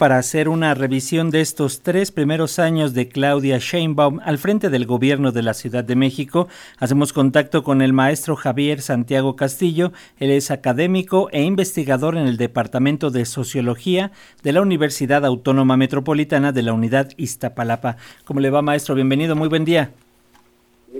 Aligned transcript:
para 0.00 0.16
hacer 0.16 0.48
una 0.48 0.72
revisión 0.72 1.28
de 1.28 1.42
estos 1.42 1.82
tres 1.82 2.10
primeros 2.10 2.58
años 2.58 2.94
de 2.94 3.10
Claudia 3.10 3.58
Sheinbaum 3.58 4.18
al 4.24 4.38
frente 4.38 4.70
del 4.70 4.86
gobierno 4.86 5.30
de 5.30 5.42
la 5.42 5.52
Ciudad 5.52 5.84
de 5.84 5.94
México. 5.94 6.48
Hacemos 6.78 7.12
contacto 7.12 7.62
con 7.62 7.82
el 7.82 7.92
maestro 7.92 8.34
Javier 8.34 8.80
Santiago 8.80 9.36
Castillo. 9.36 9.92
Él 10.18 10.30
es 10.30 10.50
académico 10.50 11.28
e 11.32 11.42
investigador 11.42 12.16
en 12.16 12.26
el 12.28 12.38
Departamento 12.38 13.10
de 13.10 13.26
Sociología 13.26 14.10
de 14.42 14.52
la 14.54 14.62
Universidad 14.62 15.26
Autónoma 15.26 15.76
Metropolitana 15.76 16.50
de 16.52 16.62
la 16.62 16.72
Unidad 16.72 17.10
Iztapalapa. 17.18 17.98
¿Cómo 18.24 18.40
le 18.40 18.48
va, 18.48 18.62
maestro? 18.62 18.94
Bienvenido, 18.94 19.36
muy 19.36 19.48
buen 19.48 19.66
día. 19.66 19.92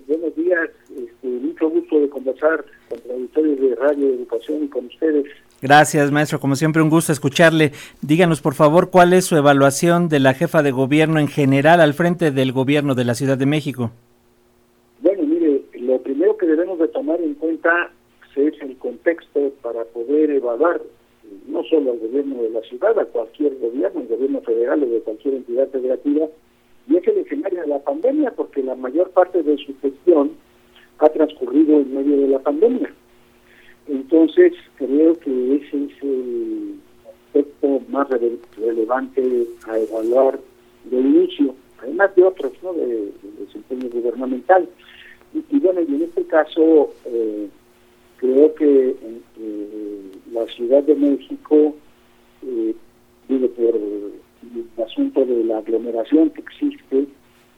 buenos 0.07 0.37
días, 0.37 0.69
este, 0.91 1.27
mucho 1.27 1.71
gusto 1.71 2.01
de 2.01 2.11
conversar 2.11 2.67
con 2.91 2.98
auditorio 3.12 3.57
de 3.57 3.77
Radio 3.77 4.09
Educación 4.09 4.64
y 4.64 4.69
con 4.69 4.85
ustedes. 4.85 5.25
Gracias, 5.62 6.11
maestro. 6.11 6.40
Como 6.40 6.56
siempre, 6.56 6.82
un 6.82 6.90
gusto 6.90 7.12
escucharle. 7.12 7.72
Díganos, 8.00 8.41
por 8.41 8.55
favor, 8.55 8.91
cuál 8.91 9.12
es 9.12 9.27
su 9.27 9.37
evaluación 9.37 10.09
de 10.09 10.20
la 10.20 10.34
jefa 10.34 10.62
de 10.62 10.70
gobierno 10.70 11.20
en 11.20 11.28
general 11.28 11.80
al 11.80 11.95
frente 11.95 12.30
del 12.30 12.52
gobierno 12.52 12.95
de 12.95 13.05
la 13.05 13.14
Ciudad 13.14 13.37
de 13.37 13.46
México. 13.46 13.91
Bueno, 15.02 15.23
mire, 15.24 15.62
lo 15.74 16.01
primero 16.01 16.37
que 16.37 16.46
debemos 16.46 16.78
de 16.78 16.88
tomar 16.88 17.20
en 17.20 17.34
cuenta 17.34 17.91
es 18.37 18.54
el 18.62 18.77
contexto 18.78 19.52
para 19.62 19.84
poder 19.84 20.30
evaluar 20.30 20.80
no 21.46 21.62
solo 21.65 21.92
al 21.92 21.98
gobierno 21.98 22.42
de 22.42 22.51
la 22.51 22.60
ciudad, 22.62 22.98
a 22.98 23.04
cualquier 23.04 23.54
gobierno, 23.59 24.01
el 24.01 24.09
gobierno 24.09 24.40
federal 24.40 24.82
o 24.82 24.87
de 24.87 25.01
cualquier 25.01 25.34
entidad 25.34 25.68
federativa, 25.68 26.27
y 26.88 26.96
es 26.96 27.06
el 27.06 27.18
escenario 27.18 27.60
de 27.60 27.66
la 27.68 27.79
pandemia, 27.80 28.32
porque 28.32 28.62
la 28.62 28.74
mayor 28.74 29.10
parte 29.10 29.42
de 29.42 29.56
su 29.59 29.79
gestión 29.80 30.32
ha 30.98 31.09
transcurrido 31.09 31.77
en 31.77 31.95
medio 31.95 32.16
de 32.16 32.29
la 32.29 32.38
pandemia. 32.40 32.92
Entonces, 33.91 34.53
creo 34.77 35.19
que 35.19 35.57
ese 35.57 35.85
es 35.85 36.03
el 36.03 36.77
aspecto 37.27 37.83
más 37.89 38.09
relevante 38.57 39.49
a 39.66 39.79
evaluar 39.80 40.38
de 40.85 40.97
inicio, 40.97 41.57
además 41.82 42.15
de 42.15 42.23
otros, 42.23 42.52
¿no?, 42.63 42.73
de, 42.73 43.10
desempeño 43.41 43.88
gubernamental. 43.91 44.69
Y, 45.35 45.59
bueno, 45.59 45.80
y 45.80 45.93
en 45.93 46.02
este 46.02 46.24
caso, 46.27 46.93
eh, 47.05 47.49
creo 48.19 48.55
que 48.55 48.91
eh, 48.91 50.02
la 50.32 50.47
Ciudad 50.47 50.85
de 50.85 50.95
México, 50.95 51.75
eh, 52.47 52.75
por 53.29 53.75
el 53.75 54.85
asunto 54.85 55.25
de 55.25 55.45
la 55.45 55.59
aglomeración 55.59 56.30
que 56.30 56.43
existe, 56.43 57.07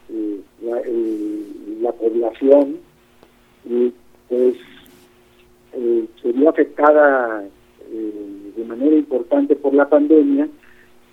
eh, 0.09 0.41
la, 0.63 0.81
la 1.81 1.93
población, 1.93 2.79
pues 4.29 4.57
eh, 5.75 6.07
sería 6.21 6.51
afectada 6.51 7.45
eh, 7.91 8.53
de 8.57 8.65
manera 8.65 8.95
importante 8.95 9.57
por 9.57 9.75
la 9.75 9.89
pandemia, 9.89 10.49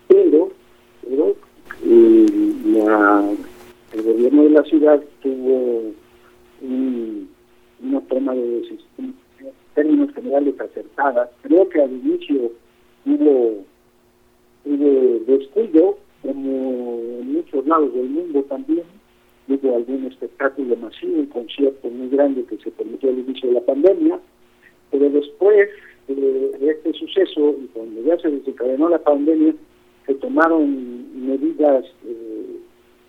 pero, 0.08 0.52
eh, 1.86 2.26
el 3.94 4.04
gobierno 4.04 4.44
de 4.44 4.50
la 4.50 4.64
ciudad 4.64 5.02
tuvo 5.22 5.92
una 6.62 8.02
toma 8.08 8.34
de 8.34 8.48
decisiones 8.60 9.16
términos 9.74 10.14
generales 10.14 10.60
acertada. 10.60 11.30
Creo 11.42 11.70
que 11.70 11.82
al 11.82 11.92
inicio 11.92 12.52
hubo, 13.06 13.64
hubo 14.66 15.20
descuido, 15.26 15.98
como 16.22 17.00
en 17.22 17.34
muchos 17.34 17.66
lados 17.66 17.94
del 17.94 18.10
mundo 18.10 18.44
también, 18.44 18.84
hubo 19.48 19.76
algún 19.76 20.06
espectáculo 20.06 20.76
masivo, 20.76 21.20
un 21.20 21.26
concierto 21.28 21.90
muy 21.90 22.10
grande 22.10 22.44
que 22.44 22.58
se 22.58 22.72
permitió 22.72 23.10
al 23.10 23.20
inicio 23.20 23.50
de 23.50 23.56
la 23.56 23.62
pandemia, 23.62 24.20
pero 24.92 25.10
después 25.10 25.70
de, 26.08 26.72
este 26.72 26.94
suceso, 26.94 27.56
y 27.62 27.68
cuando 27.68 28.02
ya 28.04 28.18
se 28.18 28.30
desencadenó 28.30 28.90
la 28.90 29.00
pandemia, 29.00 29.54
se 30.06 30.16
tomaron 30.16 31.28
medidas 31.28 31.86
eh, 32.06 32.60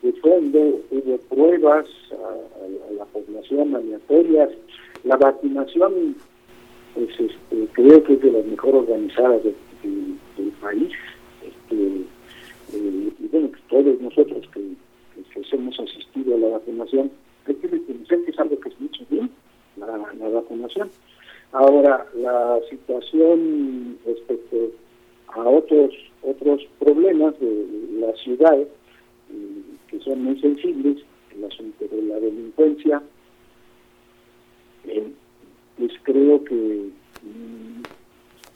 de 0.02 0.12
fondo, 0.14 0.80
hubo 0.90 1.18
pruebas 1.28 1.86
a, 2.12 2.92
la 2.92 3.04
población 3.06 3.74
aleatorias, 3.74 4.50
la 5.04 5.16
vacunación, 5.16 6.16
pues 6.94 7.08
este, 7.18 7.68
creo 7.72 8.02
que 8.04 8.14
es 8.14 8.20
de 8.20 8.32
las 8.32 8.44
mejor 8.44 8.76
organizadas 8.76 9.42
del, 9.44 9.54
país, 10.60 10.92
este, 11.42 11.76
eh, 12.74 13.12
y 13.18 13.28
bueno, 13.28 13.48
pues 13.48 13.62
todos 13.68 14.00
nosotros 14.00 14.46
que, 14.52 14.60
hemos 15.52 15.80
asistido 15.80 16.34
a 16.34 16.38
la 16.38 16.48
vacunación, 16.48 17.10
hay 17.46 17.54
que 17.54 17.66
reconocer 17.66 18.24
que 18.24 18.30
es 18.30 18.38
algo 18.38 18.60
que 18.60 18.68
es 18.68 18.80
mucho 18.80 19.04
bien, 19.10 19.30
la 19.76 20.28
vacunación. 20.28 20.90
Ahora, 21.52 22.06
la 22.14 22.60
situación 22.68 23.98
respecto 24.06 24.56
a 25.28 25.48
otros 25.48 25.92
otros 26.22 26.60
problemas 26.78 27.38
de 27.40 27.66
la 27.98 28.12
ciudad, 28.16 28.58
eh, 28.58 28.68
que 29.88 30.00
son 30.00 30.22
muy 30.24 30.40
sensibles, 30.40 30.98
el 31.34 31.44
asunto 31.44 31.86
de 31.90 32.02
la 32.02 32.20
delincuencia, 32.20 33.02
eh, 34.84 35.10
pues 35.78 35.92
creo 36.02 36.44
que 36.44 36.90
mm, 37.22 37.82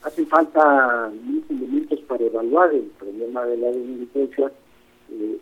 hace 0.03 0.27
falta 0.27 1.10
muchos 1.22 1.50
elementos 1.50 2.00
para 2.00 2.25
evaluar 2.25 2.75
el 2.75 2.91
problema 2.99 3.44
de 3.47 3.56
la 3.56 3.71
delincuencia, 3.71 4.53
eh, 5.10 5.38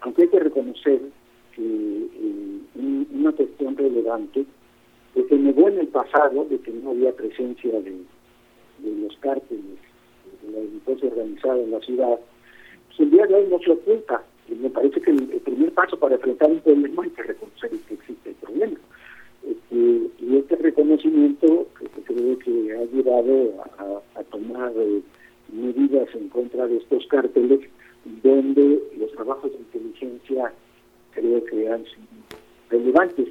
aunque 0.00 0.22
hay 0.22 0.28
que 0.28 0.40
reconocer 0.40 1.00
que 1.54 2.08
una 2.74 3.32
cuestión 3.32 3.76
relevante 3.76 4.46
en 5.72 5.80
el 5.80 5.88
pasado 5.88 6.44
de 6.44 6.58
que 6.58 6.70
no 6.70 6.90
había 6.90 7.12
presencia 7.12 7.72
de, 7.80 8.02
los 8.84 9.16
cárteles, 9.18 9.78
de 10.42 10.52
la 10.52 10.58
delincuencia 10.58 11.08
organizada 11.08 11.58
en 11.62 11.70
la 11.70 11.80
ciudad, 11.80 12.18
pues 12.88 13.00
el 13.00 13.10
día 13.10 13.26
de 13.26 13.34
hoy 13.34 13.46
no 13.50 13.58
se 13.60 13.70
oculta. 13.70 14.22
Y 14.48 14.54
me 14.54 14.70
parece 14.70 15.00
que 15.00 15.10
el, 15.10 15.26
primer 15.44 15.72
paso 15.72 15.98
para 15.98 16.16
enfrentar 16.16 16.50
un 16.50 16.60
problema 16.60 17.04
hay 17.04 17.10
que 17.10 17.22
reconocer 17.22 17.70
que 17.88 17.94
existe 17.94 18.30
el 18.30 18.34
problema. 18.36 18.76
Este, 19.46 20.10
y 20.20 20.36
este 20.36 20.56
reconocimiento 20.56 21.66
creo 22.04 22.38
que 22.38 22.76
ha 22.76 22.84
llevado 22.84 23.64
a, 24.14 24.22
tomar 24.30 24.72
eh, 24.76 25.02
medidas 25.52 26.08
en 26.14 26.28
contra 26.28 26.66
de 26.66 26.76
estos 26.76 27.06
cárteles, 27.06 27.60
donde 28.22 28.82
los 28.98 29.12
trabajos 29.12 29.52
de 29.52 29.58
inteligencia 29.58 30.52
creo 31.12 31.44
que 31.44 31.68
han 31.68 31.84
sido 31.84 32.06
relevantes. 32.70 33.28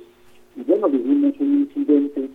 Y 0.56 0.64
bueno, 0.64 0.90
vivimos 0.90 1.34
un 1.40 1.62
incidente 1.62 2.30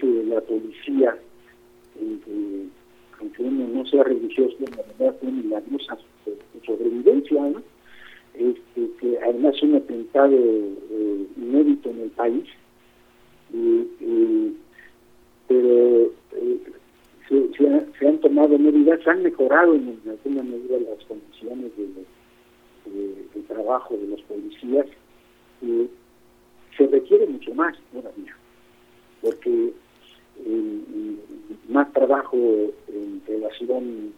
de 0.00 0.24
la 0.24 0.40
policía, 0.40 1.16
en 2.00 2.20
que, 2.20 2.66
aunque 3.20 3.42
uno 3.42 3.68
no 3.68 3.86
sea 3.86 4.02
religioso, 4.02 4.56
la 4.60 4.82
verdad 4.82 5.16
fue 5.20 5.30
milagrosa 5.30 5.96
su 6.24 6.32
sobrevivencia, 6.66 7.40
¿no? 7.40 7.62
este, 8.34 8.90
que 9.00 9.18
además 9.20 9.62
un 9.62 9.76
atentado 9.76 10.34
eh, 10.34 11.26
inédito 11.36 11.90
en 11.90 12.00
el 12.00 12.10
país, 12.10 12.44
pero 15.48 16.12
eh, 16.32 16.60
se, 17.28 17.52
se, 17.98 18.08
han 18.08 18.18
tomado 18.18 18.58
medidas, 18.58 19.00
se 19.04 19.10
han 19.10 19.22
mejorado 19.22 19.74
en 19.74 20.00
alguna 20.06 20.42
medida 20.42 20.78
las 20.78 21.04
condiciones 21.04 21.70
de, 21.76 21.86
de 23.34 23.40
trabajo 23.46 23.96
de 23.96 24.08
los 24.08 24.22
policías, 24.22 24.86
se 26.76 26.86
requiere 26.86 27.26
mucho 27.26 27.54
más 27.54 27.76
todavía, 27.92 28.36
porque 29.20 29.72
más 31.68 31.92
trabajo 31.92 32.36
en 32.36 33.22
relación 33.26 34.12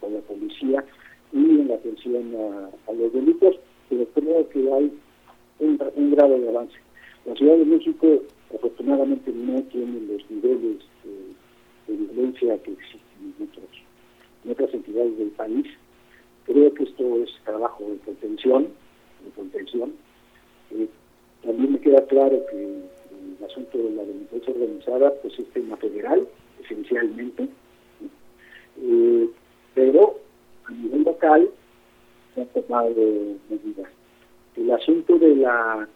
con 0.00 0.14
la 0.14 0.20
policía 0.20 0.84
y 1.32 1.38
en 1.38 1.68
la 1.68 1.74
atención 1.74 2.34
a, 2.88 2.92
los 2.92 3.12
delitos, 3.12 3.56
pero 3.88 4.06
creo 4.14 4.48
que 4.48 4.72
hay 4.72 4.92
un, 5.58 5.78
un, 5.94 6.10
grado 6.12 6.38
de 6.38 6.48
avance. 6.48 6.76
La 7.24 7.34
Ciudad 7.34 7.56
de 7.56 7.64
México 7.64 8.22
afortunadamente 8.54 9.32
no 9.32 9.62
tiene 9.64 10.00
los 10.00 10.30
niveles 10.30 10.78
de, 11.88 11.96
violencia 11.96 12.58
que 12.62 12.72
existen 12.72 13.34
en, 13.38 13.48
otros, 13.48 13.70
en 14.44 14.50
otras 14.50 14.74
entidades 14.74 15.18
del 15.18 15.30
país. 15.30 15.66
Creo 16.44 16.72
que 16.74 16.84
esto 16.84 17.16
es 17.22 17.30
trabajo 17.44 17.84
de 17.84 17.98
contención, 17.98 18.68
de 19.24 19.30
contención, 19.34 19.92
eh, 20.72 20.88
también 21.42 21.72
me 21.72 21.80
queda 21.80 22.04
claro 22.06 22.40
que 22.50 22.56
el 22.56 23.44
asunto 23.44 23.78
de 23.78 23.90
la 23.90 24.04
delincuencia 24.04 24.52
organizada 24.52 25.12
pues 25.22 25.38
es 25.38 25.46
tema 25.50 25.76
federal, 25.76 26.26
esencialmente, 26.62 27.48
eh, 28.82 29.28
pero 29.74 30.18
a 30.64 30.72
nivel 30.72 31.02
local 31.02 31.48
se 32.34 32.40
han 32.42 32.48
tomado 32.48 32.94
medidas. 33.48 33.90
El 34.56 34.70
asunto 34.70 35.18
de 35.18 35.36
la 35.36 35.88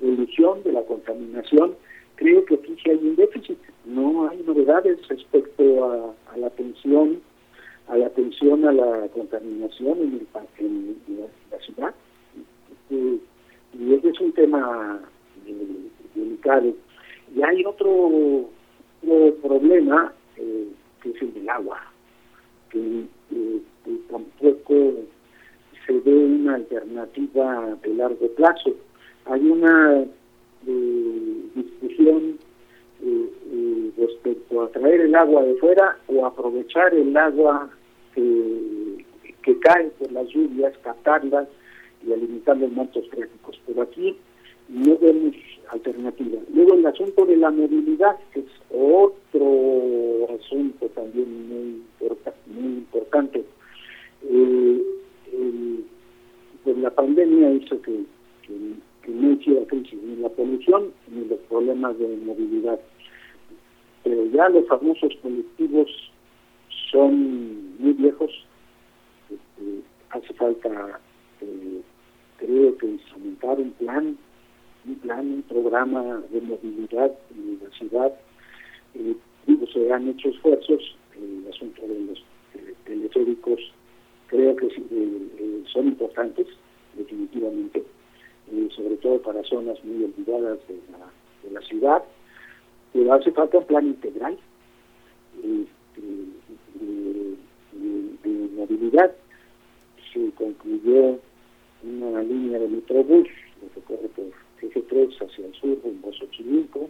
polución, 0.00 0.62
de 0.62 0.72
la 0.72 0.82
contaminación, 0.82 1.74
creo 2.16 2.44
que 2.44 2.54
aquí 2.54 2.76
sí 2.82 2.90
hay 2.90 2.96
un 2.96 3.16
déficit. 3.16 3.58
No 3.84 4.28
hay 4.28 4.42
novedades 4.46 5.06
respecto 5.08 5.84
a, 5.84 6.36
la 6.36 6.46
atención 6.46 7.20
a 7.88 7.96
la 7.96 8.06
atención 8.06 8.64
a 8.64 8.72
la 8.72 9.08
contaminación 9.08 9.98
en, 9.98 10.14
el, 10.14 10.26
en 10.58 10.96
la, 11.50 11.58
ciudad. 11.58 11.94
Eh, 12.90 13.18
y 13.78 13.94
ese 13.94 14.08
es 14.08 14.12
un 14.24 14.32
tema 14.32 15.00
eh, 15.46 15.90
delicado. 16.14 16.72
Y 17.34 17.42
hay 17.42 17.64
otro, 17.64 18.48
problema 19.42 20.12
eh, 20.36 20.68
que 21.02 21.10
es 21.10 21.22
el 21.22 21.34
del 21.34 21.48
agua. 21.48 21.80
que, 22.70 23.04
tampoco 24.10 24.94
se 25.86 25.92
ve 25.92 26.14
una 26.14 26.54
alternativa 26.54 27.76
de 27.82 27.94
largo 27.94 28.28
plazo. 28.36 28.74
Hay 29.26 29.46
una 29.46 30.04
discusión 31.54 32.38
respecto 33.98 34.62
a 34.62 34.68
traer 34.68 35.02
el 35.02 35.14
agua 35.14 35.42
de 35.42 35.54
fuera 35.56 35.98
o 36.06 36.24
aprovechar 36.24 36.94
el 36.94 37.14
agua 37.16 37.68
que, 38.14 39.04
que 39.42 39.58
cae 39.58 39.90
por 39.98 40.10
las 40.12 40.28
lluvias, 40.28 40.72
captarlas 40.82 41.48
y 42.06 42.12
alimentar 42.12 42.56
los 42.56 42.72
mantos 42.72 43.04
críticos. 43.10 43.60
Pero 43.66 43.82
aquí 43.82 44.16
no 44.68 44.96
vemos 44.98 45.34
alternativa. 45.70 46.40
Luego 46.52 46.74
el 46.74 46.86
asunto 46.86 47.26
de 47.26 47.36
la 47.36 47.50
movilidad, 47.50 48.16
que 48.32 48.40
es 48.40 48.46
otro 48.70 50.34
asunto 50.34 50.88
también 50.88 51.48
muy, 51.48 51.82
muy 52.46 52.72
importante. 52.74 53.44
Eh, 54.28 54.82
pues 56.64 56.78
la 56.78 56.90
pandemia 56.90 57.52
hizo 57.52 57.80
que, 57.82 58.04
que, 58.42 59.12
no 59.12 59.32
hiciera 59.32 59.66
crisis 59.66 60.02
ni 60.02 60.16
la 60.16 60.30
polución 60.30 60.92
ni 61.08 61.26
los 61.26 61.38
problemas 61.40 61.98
de 61.98 62.16
movilidad. 62.24 62.80
Pero 64.02 64.24
ya 64.26 64.48
los 64.48 64.66
famosos 64.66 65.12
colectivos 65.22 65.90
son 66.90 67.78
muy 67.78 67.92
viejos. 67.92 68.30
Este, 69.30 69.80
hace 70.10 70.32
falta, 70.34 71.00
eh, 71.42 71.80
creo 72.38 72.76
que 72.78 72.86
instrumentar 72.86 73.58
un 73.58 73.70
plan 73.72 74.16
un 74.86 74.94
plan, 74.96 75.26
un 75.26 75.42
programa 75.42 76.22
de 76.30 76.40
movilidad 76.40 77.12
en 77.34 77.60
la 77.62 77.70
ciudad. 77.76 78.12
Eh, 78.94 79.16
se 79.72 79.92
han 79.92 80.08
hecho 80.08 80.28
esfuerzos, 80.28 80.96
el 81.16 81.48
asunto 81.48 81.82
de 81.82 82.00
los 82.00 82.18
eh, 82.54 82.74
teleféricos 82.84 83.60
creo 84.28 84.56
que 84.56 84.66
eh, 84.66 85.62
son 85.72 85.88
importantes, 85.88 86.46
definitivamente, 86.96 87.82
sobre 88.74 88.96
todo 88.96 89.20
para 89.22 89.42
zonas 89.44 89.82
muy 89.84 90.04
olvidadas 90.04 90.58
de 90.68 90.78
la, 90.92 91.10
de 91.42 91.50
la 91.50 91.60
ciudad, 91.62 92.02
pero 92.92 93.12
hace 93.12 93.32
falta 93.32 93.58
un 93.58 93.66
plan 93.66 93.86
integral 93.86 94.38
este, 95.38 96.02
de, 96.80 97.36
de 98.22 98.48
movilidad. 98.54 99.12
Se 100.12 100.30
concluyó 100.32 101.18
una 101.84 102.22
línea 102.22 102.58
de 102.58 102.68
metrobús 102.68 103.28
que 103.74 103.80
corre 103.82 104.08
por 104.08 104.24
eje 104.62 104.80
3 104.80 105.08
hacia 105.20 105.46
el 105.46 105.54
sur, 105.54 105.78
rumbo 105.82 106.10
a 106.10 106.88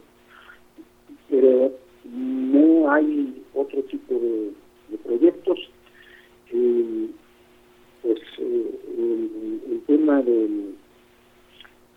pero 1.28 1.72
no 2.04 2.90
hay 2.92 3.42
otro 3.54 3.82
tipo 3.84 4.14
de, 4.14 4.52
proyectos. 5.04 5.58
Eh, 6.52 7.08
pues 8.02 8.18
eh, 8.38 8.80
el, 9.70 9.82
tema 9.86 10.22
del, 10.22 10.74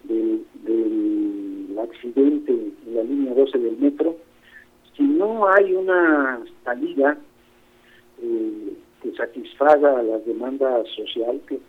del, 0.04 1.80
accidente 1.80 2.52
en 2.52 2.96
la 2.96 3.04
línea 3.04 3.34
12 3.34 3.60
del 3.60 3.78
metro, 3.78 4.16
si 4.96 5.04
no 5.04 5.48
hay 5.48 5.74
una 5.74 6.40
salida 6.64 7.18
eh, 8.22 8.74
que 9.04 9.12
satisfaga 9.14 10.02
las 10.02 10.26
demandas 10.26 10.88
sociales, 10.96 11.42
que 11.48 11.60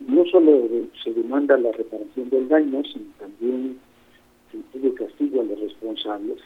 no 0.00 0.24
solo 0.26 0.68
se 1.02 1.12
demanda 1.12 1.56
la 1.58 1.72
reparación 1.72 2.30
del 2.30 2.48
daño, 2.48 2.82
sino 2.84 3.06
también 3.18 3.78
se 4.72 4.78
de 4.78 4.94
castigo 4.94 5.40
a 5.40 5.44
los 5.44 5.60
responsables. 5.60 6.38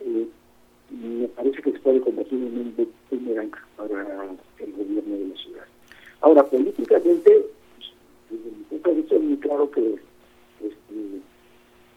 Eh, 0.00 0.26
me 0.90 1.28
parece 1.28 1.62
que 1.62 1.72
se 1.72 1.78
puede 1.80 2.00
convertir 2.00 2.38
en 2.38 2.58
un 2.58 2.88
boomerang 3.10 3.50
para 3.76 4.28
el 4.58 4.72
gobierno 4.72 5.16
de 5.16 5.28
la 5.28 5.36
ciudad. 5.36 5.64
Ahora, 6.20 6.44
políticamente, 6.44 7.46
desde 8.30 8.50
mi 8.50 8.64
punto 8.64 8.90
de 8.90 8.96
vista 8.96 9.14
es 9.16 9.22
muy 9.22 9.36
claro 9.38 9.70
que 9.70 9.94
este, 10.60 11.20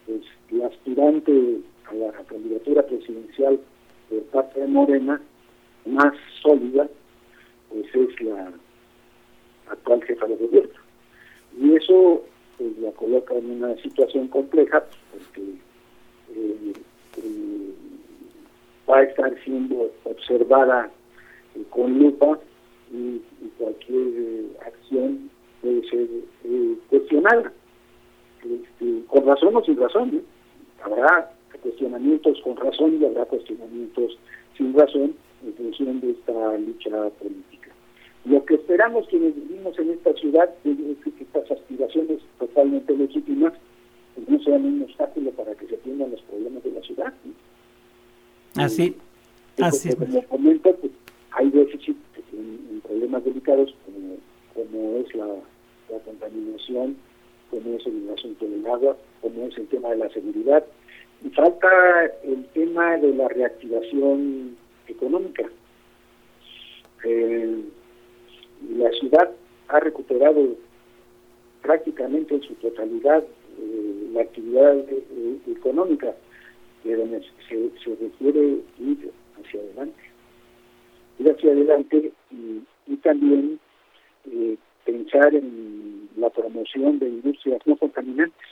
pues, 0.06 0.22
la 0.50 0.66
aspirante 0.66 1.60
a 1.88 1.94
la 1.94 2.12
candidatura 2.24 2.82
presidencial 2.86 3.60
por 4.08 4.22
parte 4.24 4.66
Morena, 4.66 5.20
más 5.86 6.14
sólida, 6.42 6.88
pues 7.68 7.86
es 7.94 8.20
la 8.22 8.52
actual 9.70 10.02
jefa 10.04 10.26
de 10.26 10.36
gobierno. 10.36 10.80
Y 11.58 11.74
eso 11.74 12.24
pues, 12.58 12.78
la 12.78 12.92
coloca 12.92 13.34
en 13.34 13.50
una 13.50 13.74
situación 13.76 14.28
compleja 14.28 14.84
porque 15.12 15.42
eh, 16.34 16.72
eh, 17.18 17.70
va 18.88 18.98
a 18.98 19.02
estar 19.02 19.34
siendo 19.44 19.90
observada 20.04 20.90
eh, 21.54 21.62
con 21.70 21.98
lupa 21.98 22.38
y, 22.92 23.20
cualquier 23.58 24.44
acción 24.64 25.30
debe 25.62 25.86
ser 25.88 26.08
cuestionada. 26.88 27.52
Este, 28.42 29.04
con 29.06 29.26
razón 29.26 29.56
o 29.56 29.64
sin 29.64 29.78
razón. 29.78 30.22
Habrá 30.82 31.30
cuestionamientos 31.62 32.40
con 32.42 32.56
razón 32.56 32.98
y 33.00 33.04
habrá 33.04 33.26
cuestionamientos 33.26 34.18
sin 34.56 34.72
razón 34.74 35.14
en 35.44 35.54
función 35.54 36.00
de 36.00 36.10
esta 36.10 36.58
lucha 36.58 37.10
política. 37.18 37.59
Lo 38.24 38.44
que 38.44 38.54
esperamos 38.54 39.08
quienes 39.08 39.34
vivimos 39.34 39.78
en 39.78 39.90
esta 39.90 40.12
ciudad 40.14 40.50
es 40.64 41.12
que 41.14 41.24
estas 41.24 41.50
aspiraciones 41.50 42.18
totalmente 42.38 42.94
legítimas 42.94 43.54
pues, 44.14 44.28
no 44.28 44.42
sean 44.42 44.64
un 44.64 44.82
obstáculo 44.82 45.30
para 45.32 45.54
que 45.54 45.66
se 45.66 45.76
atiendan 45.76 46.10
los 46.10 46.20
problemas 46.22 46.62
de 46.62 46.70
la 46.72 46.82
ciudad. 46.82 47.14
Así, 48.56 48.94
así. 49.58 49.94
Como 49.96 50.22
comento, 50.24 50.74
pues, 50.76 50.92
hay 51.32 51.50
déficit 51.50 51.96
en, 52.32 52.80
problemas 52.82 53.24
delicados 53.24 53.74
como, 53.86 54.16
como 54.54 54.98
es 54.98 55.14
la, 55.14 55.26
la 55.26 55.98
contaminación, 56.04 56.96
como 57.50 57.76
es 57.76 57.86
el 57.86 58.10
asunto 58.10 58.46
del 58.46 58.66
agua, 58.66 58.96
como 59.22 59.46
es 59.46 59.56
el 59.56 59.66
tema 59.68 59.90
de 59.90 59.96
la 59.96 60.10
seguridad. 60.10 60.64
Y 61.24 61.30
falta 61.30 61.68
el 62.24 62.44
tema 62.52 62.96
de 62.98 63.14
la 63.14 63.28
reactivación 63.28 64.56
económica. 64.88 65.44
Eh, 67.04 67.64
la 68.68 68.90
ciudad 68.92 69.30
ha 69.68 69.80
recuperado 69.80 70.56
prácticamente 71.62 72.34
en 72.34 72.42
su 72.42 72.54
totalidad 72.54 73.24
eh, 73.58 74.10
la 74.12 74.22
actividad 74.22 74.76
eh, 74.88 75.38
económica, 75.48 76.14
pero 76.82 77.06
se, 77.48 77.70
se, 77.84 77.96
requiere 77.96 78.58
ir 78.78 79.12
hacia 79.38 79.60
adelante. 79.60 80.02
Ir 81.18 81.30
hacia 81.30 81.52
adelante 81.52 82.12
y, 82.30 82.96
también 83.02 83.58
eh, 84.30 84.56
pensar 84.84 85.34
en 85.34 86.08
la 86.16 86.28
promoción 86.28 86.98
de 86.98 87.08
industrias 87.08 87.60
no 87.66 87.76
contaminantes. 87.76 88.46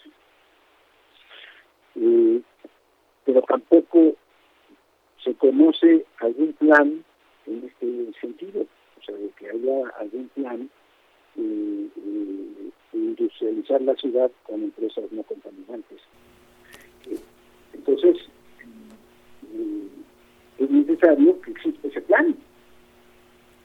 pero 3.24 3.42
tampoco 3.42 4.14
se 5.22 5.34
conoce 5.34 6.06
algún 6.20 6.52
plan 6.54 7.04
en 7.46 7.64
este 7.66 8.20
sentido 8.20 8.66
de 9.12 9.30
que 9.30 9.50
haya 9.50 9.88
algún 9.98 10.28
plan 10.28 10.68
de 11.34 11.88
industrializar 12.92 13.80
la 13.82 13.94
ciudad 13.96 14.30
con 14.44 14.62
empresas 14.62 15.04
no 15.12 15.22
contaminantes. 15.22 16.00
Entonces, 17.72 18.16
eh, 19.54 19.88
es 20.58 20.70
necesario 20.70 21.40
que 21.40 21.50
exista 21.52 21.88
ese 21.88 22.00
plan, 22.02 22.36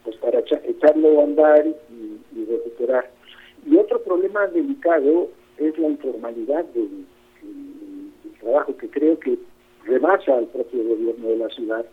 pues 0.03 0.15
para 0.17 0.39
echarlo 0.39 1.21
a 1.21 1.23
andar 1.23 1.65
y, 1.67 2.45
recuperar. 2.45 3.09
Y 3.65 3.77
otro 3.77 4.01
problema 4.03 4.47
delicado 4.47 5.29
es 5.57 5.77
la 5.77 5.87
informalidad 5.87 6.65
del, 6.65 7.05
trabajo, 8.39 8.75
que 8.75 8.89
creo 8.89 9.17
que 9.19 9.37
rebasa 9.85 10.37
al 10.37 10.47
propio 10.47 10.83
gobierno 10.83 11.29
de 11.29 11.37
la 11.37 11.49
ciudad, 11.49 11.85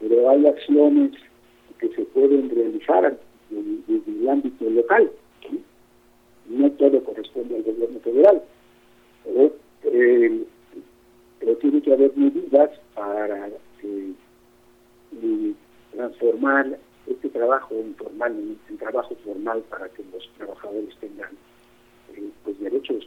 pero 0.00 0.28
hay 0.30 0.46
acciones 0.46 1.12
que 1.82 1.88
se 1.96 2.02
pueden 2.02 2.48
realizar 2.48 3.18
desde 3.50 4.12
el 4.12 4.28
ámbito 4.28 4.70
local. 4.70 5.10
No 6.48 6.70
todo 6.72 7.02
corresponde 7.02 7.56
al 7.56 7.62
gobierno 7.62 7.98
federal, 8.00 8.42
pero, 9.24 9.52
eh, 9.84 10.44
tiene 11.60 11.82
que 11.82 11.92
haber 11.92 12.12
medidas 12.16 12.70
para 12.94 13.48
eh, 13.82 14.12
transformar 15.92 16.78
este 17.06 17.28
trabajo 17.28 17.74
informal 17.74 18.32
en, 18.68 18.78
trabajo 18.78 19.16
formal 19.24 19.62
para 19.70 19.88
que 19.88 20.02
los 20.12 20.28
trabajadores 20.36 20.94
tengan 21.00 21.30
eh, 22.14 22.30
pues 22.44 22.58
derechos. 22.60 23.04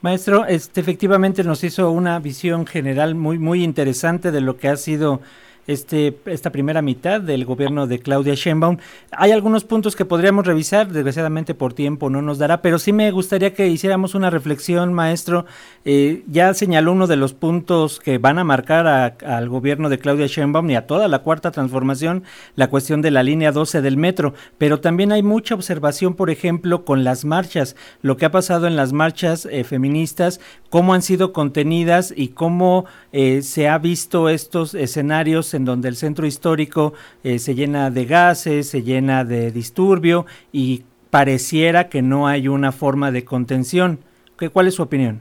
Maestro, 0.00 0.44
este, 0.46 0.80
efectivamente 0.80 1.44
nos 1.44 1.62
hizo 1.64 1.90
una 1.90 2.18
visión 2.18 2.66
general 2.66 3.14
muy, 3.14 3.38
muy 3.38 3.62
interesante 3.62 4.30
de 4.30 4.40
lo 4.40 4.56
que 4.56 4.68
ha 4.68 4.76
sido 4.76 5.20
este, 5.66 6.18
esta 6.26 6.50
primera 6.50 6.82
mitad 6.82 7.20
del 7.20 7.44
gobierno 7.44 7.86
de 7.86 7.98
Claudia 8.00 8.34
Sheinbaum. 8.34 8.78
Hay 9.12 9.30
algunos 9.30 9.64
puntos 9.64 9.96
que 9.96 10.04
podríamos 10.04 10.46
revisar, 10.46 10.88
desgraciadamente 10.88 11.54
por 11.54 11.72
tiempo 11.72 12.10
no 12.10 12.22
nos 12.22 12.38
dará, 12.38 12.62
pero 12.62 12.78
sí 12.78 12.92
me 12.92 13.10
gustaría 13.10 13.54
que 13.54 13.68
hiciéramos 13.68 14.14
una 14.14 14.30
reflexión, 14.30 14.92
maestro. 14.92 15.46
Eh, 15.84 16.22
ya 16.26 16.54
señaló 16.54 16.92
uno 16.92 17.06
de 17.06 17.16
los 17.16 17.32
puntos 17.34 18.00
que 18.00 18.18
van 18.18 18.38
a 18.38 18.44
marcar 18.44 18.86
al 18.86 19.48
gobierno 19.48 19.88
de 19.88 19.98
Claudia 19.98 20.26
Sheinbaum 20.26 20.70
y 20.70 20.76
a 20.76 20.86
toda 20.86 21.08
la 21.08 21.20
cuarta 21.20 21.50
transformación, 21.50 22.24
la 22.56 22.68
cuestión 22.68 23.02
de 23.02 23.10
la 23.10 23.22
línea 23.22 23.52
12 23.52 23.82
del 23.82 23.96
metro, 23.96 24.34
pero 24.58 24.80
también 24.80 25.12
hay 25.12 25.22
mucha 25.22 25.54
observación, 25.54 26.14
por 26.14 26.30
ejemplo, 26.30 26.84
con 26.84 27.04
las 27.04 27.24
marchas, 27.24 27.76
lo 28.00 28.16
que 28.16 28.26
ha 28.26 28.30
pasado 28.30 28.66
en 28.66 28.76
las 28.76 28.92
marchas 28.92 29.46
eh, 29.50 29.64
feministas, 29.64 30.40
cómo 30.70 30.94
han 30.94 31.02
sido 31.02 31.32
contenidas 31.32 32.12
y 32.16 32.28
cómo 32.28 32.86
eh, 33.12 33.42
se 33.42 33.68
ha 33.68 33.78
visto 33.78 34.28
estos 34.28 34.74
escenarios 34.74 35.51
en 35.54 35.64
donde 35.64 35.88
el 35.88 35.96
centro 35.96 36.26
histórico 36.26 36.92
eh, 37.24 37.38
se 37.38 37.54
llena 37.54 37.90
de 37.90 38.04
gases, 38.04 38.68
se 38.68 38.82
llena 38.82 39.24
de 39.24 39.50
disturbio 39.50 40.26
y 40.52 40.82
pareciera 41.10 41.88
que 41.88 42.02
no 42.02 42.26
hay 42.26 42.48
una 42.48 42.72
forma 42.72 43.10
de 43.10 43.24
contención. 43.24 43.98
¿Qué, 44.38 44.48
¿Cuál 44.48 44.68
es 44.68 44.74
su 44.74 44.82
opinión? 44.82 45.20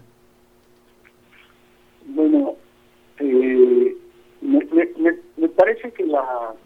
Bueno, 2.06 2.56
eh, 3.20 3.96
me, 4.42 5.48
parece 5.50 5.92
que 5.92 6.06
las, 6.06 6.24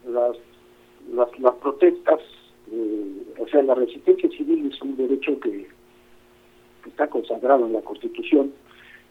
las, 0.07 1.55
protestas, 1.61 2.19
o 3.39 3.47
sea, 3.47 3.61
la 3.63 3.75
resistencia 3.75 4.29
civil 4.29 4.71
es 4.71 4.81
un 4.81 4.95
derecho 4.95 5.39
que 5.39 5.67
está 6.87 7.07
consagrado 7.07 7.65
en 7.65 7.73
la 7.73 7.81
Constitución, 7.81 8.53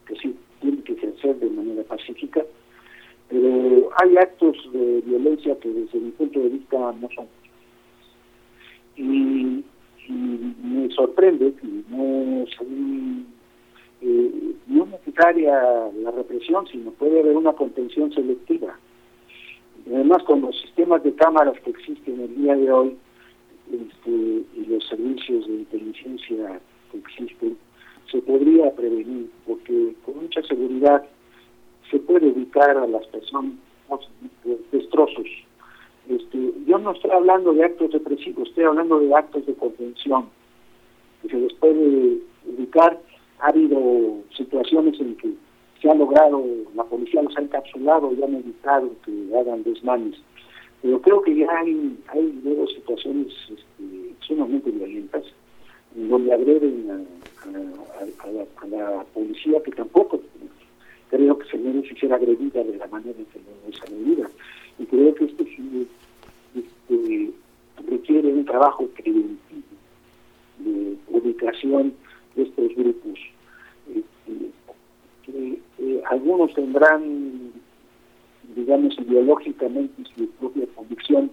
que 0.06 0.16
sí 0.16 0.36
tiene 0.60 0.82
que 0.82 0.92
ejercer 0.92 1.36
de 1.36 1.50
manera 1.50 1.82
pacífica, 1.84 2.42
pero 3.28 3.90
hay 3.96 4.16
actos 4.16 4.56
de 4.72 5.00
violencia 5.02 5.58
que 5.60 5.68
desde 5.68 5.98
mi 5.98 6.10
punto 6.12 6.40
de 6.40 6.48
vista 6.48 6.78
no 7.00 7.08
son 7.14 7.26
y, 8.96 9.64
me 10.08 10.90
sorprende 10.90 11.54
que 11.54 11.66
no 11.88 12.44
eh, 14.02 14.54
no 14.66 14.86
necesaria 14.86 15.90
la 16.02 16.10
represión, 16.10 16.66
sino 16.66 16.90
puede 16.90 17.20
haber 17.20 17.36
una 17.36 17.54
contención 17.54 18.12
selectiva. 18.12 18.78
Además, 19.86 20.22
con 20.24 20.42
los 20.42 20.60
sistemas 20.60 21.02
de 21.02 21.14
cámaras 21.14 21.58
que 21.60 21.70
existen 21.70 22.20
el 22.20 22.36
día 22.36 22.54
de 22.54 22.70
hoy 22.70 22.96
este, 23.72 24.10
y 24.10 24.66
los 24.68 24.86
servicios 24.86 25.46
de 25.46 25.54
inteligencia 25.54 26.60
que 26.92 26.98
existen, 26.98 27.56
se 28.10 28.18
podría 28.18 28.70
prevenir, 28.74 29.30
porque 29.46 29.94
con 30.04 30.18
mucha 30.22 30.42
seguridad 30.42 31.06
se 31.90 31.98
puede 31.98 32.28
ubicar 32.28 32.76
a 32.76 32.86
las 32.86 33.06
personas 33.08 33.52
destrozos. 34.72 35.26
Este, 36.08 36.52
yo 36.66 36.78
no 36.78 36.92
estoy 36.92 37.10
hablando 37.10 37.52
de 37.52 37.64
actos 37.64 37.92
represivos, 37.92 38.48
estoy 38.48 38.64
hablando 38.64 39.00
de 39.00 39.14
actos 39.14 39.46
de 39.46 39.54
contención, 39.54 40.26
se 41.28 41.36
les 41.36 41.52
puede 41.54 42.18
ubicar. 42.46 43.00
Ha 43.40 43.48
habido 43.48 44.22
situaciones 44.36 44.98
en 45.00 45.16
que 45.16 45.32
se 45.80 45.90
ha 45.90 45.94
logrado, 45.94 46.42
la 46.74 46.84
policía 46.84 47.22
los 47.22 47.36
ha 47.36 47.42
encapsulado 47.42 48.12
y 48.12 48.22
han 48.22 48.34
evitado 48.34 48.90
que 49.04 49.36
hagan 49.36 49.62
desmanes. 49.64 50.16
Pero 50.82 51.00
creo 51.00 51.22
que 51.22 51.34
ya 51.34 51.46
hay, 51.58 51.98
hay 52.08 52.40
luego 52.44 52.66
situaciones 52.68 53.28
este, 53.48 54.14
sumamente 54.20 54.70
violentas, 54.70 55.24
en 55.96 56.08
donde 56.08 56.32
agreden 56.32 56.90
a, 56.90 58.66
la, 58.66 59.04
policía, 59.14 59.62
que 59.62 59.70
tampoco 59.72 60.20
merece 61.84 62.00
ser 62.00 62.12
agredida 62.12 62.62
de 62.62 62.76
la 62.76 62.86
manera 62.86 63.18
en 63.18 63.26
que 63.26 63.38
no 63.38 63.68
es 63.68 63.82
agredida. 63.82 64.28
Y 64.78 64.86
creo 64.86 65.14
que 65.14 65.24
esto 65.24 65.44
sí 65.44 65.88
este, 66.54 67.30
requiere 67.88 68.32
un 68.32 68.44
trabajo 68.44 68.86
preventivo 68.86 69.38
de 70.58 70.96
ubicación 71.08 71.94
de 72.34 72.42
estos 72.42 72.74
grupos. 72.74 73.18
Este, 73.88 74.50
que 75.24 75.58
eh, 75.78 76.02
algunos 76.10 76.52
tendrán, 76.54 77.52
digamos, 78.54 78.98
ideológicamente 78.98 80.02
su 80.16 80.28
propia 80.30 80.66
convicción, 80.74 81.30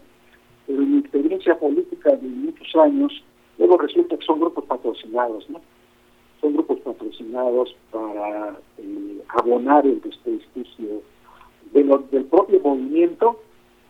pero 0.67 0.81
en 0.81 0.93
mi 0.93 1.00
experiencia 1.00 1.58
política 1.58 2.15
de 2.15 2.27
muchos 2.27 2.75
años, 2.75 3.24
luego 3.58 3.77
resulta 3.77 4.17
que 4.17 4.25
son 4.25 4.39
grupos 4.39 4.65
patrocinados, 4.65 5.50
¿no? 5.50 5.62
Son 6.39 6.53
grupos 6.53 6.79
patrocinados 6.79 7.75
para 7.91 8.58
eh, 8.77 9.22
abonar 9.29 9.86
el 9.86 10.01
del 11.98 12.25
propio 12.25 12.60
movimiento 12.62 13.39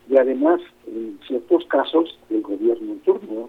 y 0.08 0.16
además, 0.16 0.60
en 0.86 1.18
ciertos 1.26 1.64
casos, 1.66 2.18
del 2.28 2.42
gobierno 2.42 2.94
turno, 3.04 3.48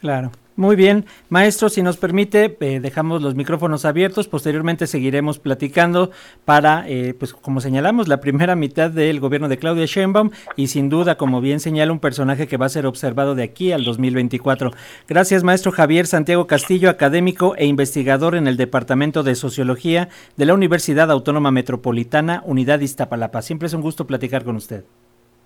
Claro. 0.00 0.30
Muy 0.56 0.76
bien, 0.76 1.04
maestro, 1.30 1.68
si 1.68 1.82
nos 1.82 1.96
permite, 1.96 2.56
eh, 2.60 2.78
dejamos 2.78 3.20
los 3.22 3.34
micrófonos 3.34 3.84
abiertos. 3.84 4.28
Posteriormente 4.28 4.86
seguiremos 4.86 5.40
platicando 5.40 6.12
para, 6.44 6.88
eh, 6.88 7.12
pues 7.18 7.34
como 7.34 7.60
señalamos, 7.60 8.06
la 8.06 8.20
primera 8.20 8.54
mitad 8.54 8.88
del 8.88 9.18
gobierno 9.18 9.48
de 9.48 9.58
Claudia 9.58 9.86
Sheinbaum 9.86 10.30
y 10.54 10.68
sin 10.68 10.88
duda, 10.88 11.16
como 11.16 11.40
bien 11.40 11.58
señala, 11.58 11.90
un 11.90 11.98
personaje 11.98 12.46
que 12.46 12.56
va 12.56 12.66
a 12.66 12.68
ser 12.68 12.86
observado 12.86 13.34
de 13.34 13.42
aquí 13.42 13.72
al 13.72 13.82
2024. 13.82 14.70
Gracias, 15.08 15.42
maestro 15.42 15.72
Javier 15.72 16.06
Santiago 16.06 16.46
Castillo, 16.46 16.88
académico 16.88 17.56
e 17.56 17.66
investigador 17.66 18.36
en 18.36 18.46
el 18.46 18.56
Departamento 18.56 19.24
de 19.24 19.34
Sociología 19.34 20.08
de 20.36 20.46
la 20.46 20.54
Universidad 20.54 21.10
Autónoma 21.10 21.50
Metropolitana, 21.50 22.44
Unidad 22.46 22.78
Iztapalapa. 22.78 23.42
Siempre 23.42 23.66
es 23.66 23.74
un 23.74 23.82
gusto 23.82 24.06
platicar 24.06 24.44
con 24.44 24.54
usted. 24.54 24.84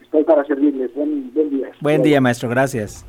Estoy 0.02 0.24
para 0.24 0.44
servirles. 0.44 0.94
Buen, 0.94 1.32
día. 1.32 1.70
Buen 1.80 2.02
día, 2.02 2.20
maestro. 2.20 2.50
Gracias. 2.50 3.06